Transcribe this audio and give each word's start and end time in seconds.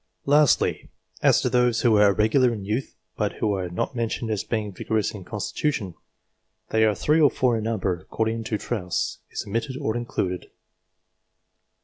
Lastly, 0.25 0.89
as 1.21 1.41
to 1.41 1.47
those 1.51 1.81
who 1.81 1.91
were 1.91 2.09
irregular 2.09 2.51
in 2.51 2.65
youth 2.65 2.95
but 3.15 3.33
who 3.33 3.53
are 3.53 3.69
not 3.69 3.95
mentioned 3.95 4.31
as 4.31 4.43
being 4.43 4.71
vigorous 4.73 5.11
in 5.13 5.23
constitution. 5.23 5.93
They 6.69 6.85
are 6.85 6.95
3 6.95 7.21
or 7.21 7.29
4 7.29 7.59
in 7.59 7.65
number, 7.65 7.99
according 7.99 8.39
as 8.51 8.59
Trosse 8.59 9.19
is 9.29 9.45
omitted 9.45 9.77
or 9.77 9.95
included. 9.95 10.49